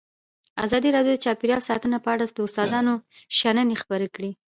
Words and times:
ازادي 0.65 0.89
راډیو 0.95 1.13
د 1.15 1.21
چاپیریال 1.25 1.61
ساتنه 1.69 1.97
په 2.03 2.09
اړه 2.13 2.25
د 2.35 2.39
استادانو 2.47 2.93
شننې 3.37 3.75
خپرې 3.81 4.07
کړي. 4.15 4.31